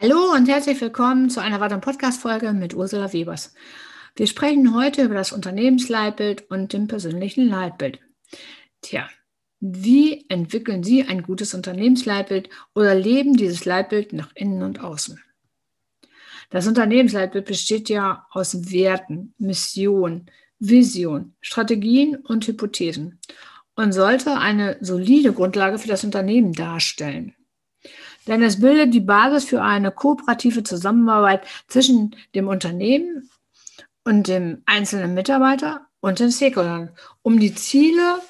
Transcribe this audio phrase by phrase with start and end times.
[0.00, 3.52] Hallo und herzlich willkommen zu einer weiteren Podcast-Folge mit Ursula Webers.
[4.14, 7.98] Wir sprechen heute über das Unternehmensleitbild und dem persönlichen Leitbild.
[8.80, 9.08] Tja,
[9.58, 15.20] wie entwickeln Sie ein gutes Unternehmensleitbild oder leben dieses Leitbild nach innen und außen?
[16.50, 20.26] Das Unternehmensleitbild besteht ja aus Werten, Mission,
[20.60, 23.18] Vision, Strategien und Hypothesen
[23.74, 27.34] und sollte eine solide Grundlage für das Unternehmen darstellen
[28.28, 33.30] denn es bildet die Basis für eine kooperative Zusammenarbeit zwischen dem Unternehmen
[34.04, 36.90] und dem einzelnen Mitarbeiter und den Stakeholdern,
[37.22, 38.20] um die Ziele,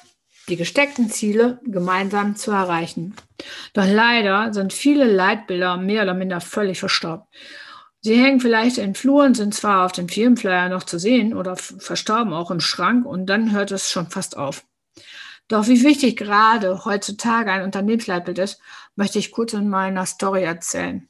[0.47, 3.15] die gesteckten Ziele gemeinsam zu erreichen.
[3.73, 7.25] Doch leider sind viele Leitbilder mehr oder minder völlig verstorben.
[8.01, 12.33] Sie hängen vielleicht in Fluren, sind zwar auf dem Firmenflyer noch zu sehen oder verstorben
[12.33, 14.63] auch im Schrank und dann hört es schon fast auf.
[15.49, 18.61] Doch wie wichtig gerade heutzutage ein Unternehmensleitbild ist,
[18.99, 21.07] möchte ich kurz in meiner Story erzählen,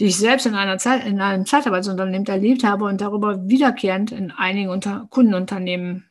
[0.00, 4.32] die ich selbst in, einer Zeit, in einem Zeitarbeitsunternehmen erlebt habe und darüber wiederkehrend in
[4.32, 6.10] einigen Unter Kundenunternehmen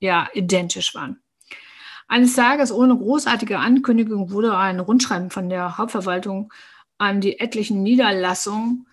[0.00, 1.18] ja, identisch waren.
[2.08, 6.52] Eines Tages ohne großartige Ankündigung wurde ein Rundschreiben von der Hauptverwaltung
[6.98, 8.86] an die etlichen Niederlassungen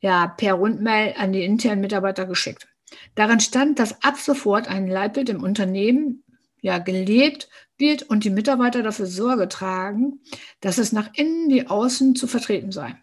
[0.00, 2.68] ja, per Rundmail an die internen Mitarbeiter geschickt.
[3.16, 6.24] Darin stand, dass ab sofort ein Leitbild im Unternehmen
[6.60, 10.20] ja, gelebt wird und die Mitarbeiter dafür Sorge tragen,
[10.60, 12.94] dass es nach innen wie außen zu vertreten sei.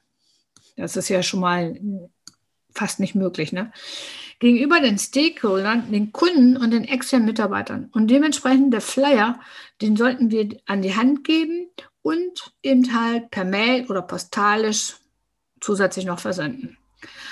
[0.76, 1.80] Das ist ja schon mal
[2.72, 3.52] fast nicht möglich.
[3.52, 3.72] Ne?
[4.40, 7.90] Gegenüber den Stakeholdern, den Kunden und den externen Mitarbeitern.
[7.92, 9.40] Und dementsprechend der Flyer,
[9.82, 11.70] den sollten wir an die Hand geben
[12.04, 14.98] und eben halt per Mail oder postalisch
[15.60, 16.78] zusätzlich noch versenden.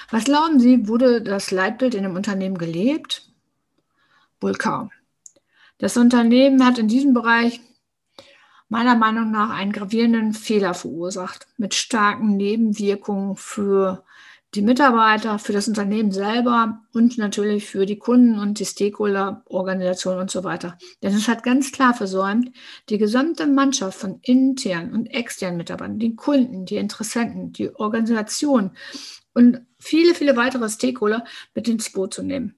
[0.09, 3.29] Was glauben Sie, wurde das Leitbild in einem Unternehmen gelebt?
[4.41, 4.91] Wohl kaum.
[5.77, 7.59] Das Unternehmen hat in diesem Bereich
[8.69, 14.03] meiner Meinung nach einen gravierenden Fehler verursacht mit starken Nebenwirkungen für
[14.55, 20.31] die Mitarbeiter, für das Unternehmen selber und natürlich für die Kunden und die Stakeholder-Organisation und
[20.31, 20.77] so weiter.
[21.03, 22.51] Denn es hat ganz klar versäumt,
[22.89, 28.71] die gesamte Mannschaft von internen und externen Mitarbeitern, die Kunden, die Interessenten, die Organisation
[29.33, 32.55] und viele, viele weitere Stakeholder mit ins Boot zu nehmen.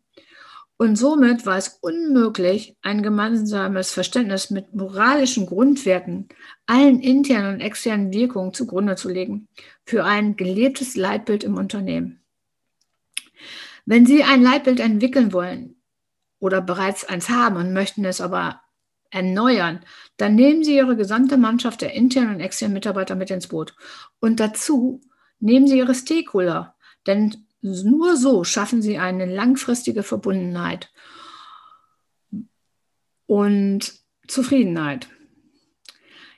[0.79, 6.29] Und somit war es unmöglich, ein gemeinsames Verständnis mit moralischen Grundwerten,
[6.67, 9.47] allen internen und externen Wirkungen zugrunde zu legen
[9.85, 12.21] für ein gelebtes Leitbild im Unternehmen.
[13.85, 15.81] Wenn Sie ein Leitbild entwickeln wollen
[16.39, 18.61] oder bereits eins haben und möchten es aber
[19.09, 19.79] erneuern,
[20.17, 23.75] dann nehmen Sie Ihre gesamte Mannschaft der internen und externen Mitarbeiter mit ins Boot.
[24.19, 25.01] Und dazu
[25.39, 26.75] nehmen Sie Ihre Stakeholder,
[27.07, 27.46] denn
[27.83, 30.91] nur so schaffen sie eine langfristige Verbundenheit
[33.25, 33.93] und
[34.27, 35.09] Zufriedenheit.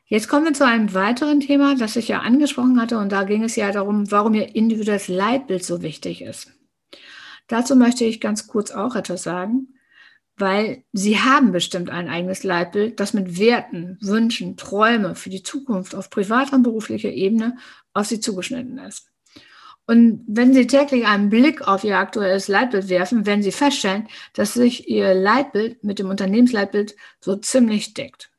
[0.05, 3.43] Jetzt kommen wir zu einem weiteren Thema, das ich ja angesprochen hatte, und da ging
[3.43, 6.51] es ja darum, warum ihr individuelles Leitbild so wichtig ist.
[7.47, 9.75] Dazu möchte ich ganz kurz auch etwas sagen,
[10.35, 15.93] weil Sie haben bestimmt ein eigenes Leitbild, das mit Werten, Wünschen, Träume für die Zukunft
[15.93, 17.57] auf privater und beruflicher Ebene
[17.93, 19.11] auf Sie zugeschnitten ist.
[19.89, 24.53] Und wenn Sie täglich einen Blick auf Ihr aktuelles Leitbild werfen, werden Sie feststellen, dass
[24.53, 28.29] sich Ihr Leitbild mit dem Unternehmensleitbild so ziemlich deckt.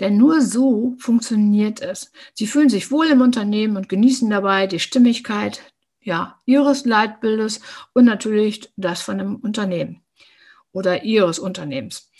[0.00, 2.10] Denn nur so funktioniert es.
[2.34, 5.62] Sie fühlen sich wohl im Unternehmen und genießen dabei die Stimmigkeit
[6.00, 7.60] ja, Ihres Leitbildes
[7.94, 10.02] und natürlich das von dem Unternehmen
[10.72, 12.10] oder Ihres Unternehmens.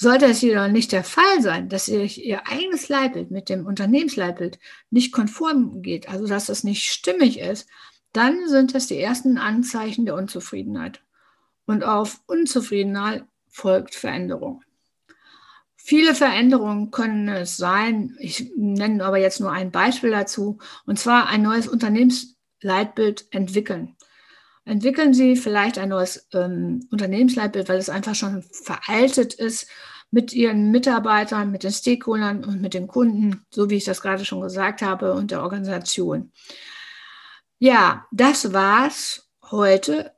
[0.00, 4.60] Sollte es jedoch nicht der Fall sein, dass sich Ihr eigenes Leitbild mit dem Unternehmensleitbild
[4.90, 7.68] nicht konform geht, also dass es nicht stimmig ist,
[8.12, 11.02] dann sind es die ersten Anzeichen der Unzufriedenheit.
[11.66, 14.62] Und auf Unzufriedenheit folgt Veränderung.
[15.74, 21.26] Viele Veränderungen können es sein, ich nenne aber jetzt nur ein Beispiel dazu, und zwar
[21.26, 23.96] ein neues Unternehmensleitbild entwickeln.
[24.68, 29.66] Entwickeln Sie vielleicht ein neues ähm, Unternehmensleitbild, weil es einfach schon veraltet ist
[30.10, 34.26] mit Ihren Mitarbeitern, mit den Stakeholdern und mit den Kunden, so wie ich das gerade
[34.26, 36.32] schon gesagt habe, und der Organisation.
[37.58, 40.12] Ja, das war's heute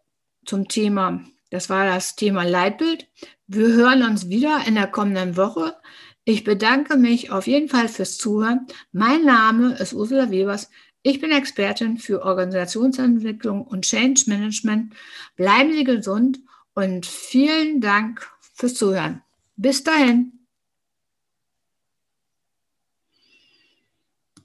[0.44, 1.20] zum Thema.
[1.50, 3.06] Das war das Thema Leitbild.
[3.46, 5.76] Wir hören uns wieder in der kommenden Woche.
[6.25, 8.66] Ich bedanke mich auf jeden Fall fürs Zuhören.
[8.90, 10.70] Mein Name ist Ursula Webers.
[11.02, 14.94] Ich bin Expertin für Organisationsentwicklung und Change Management.
[15.37, 16.41] Bleiben Sie gesund
[16.75, 19.23] und vielen Dank fürs Zuhören.
[19.56, 20.39] Bis dahin.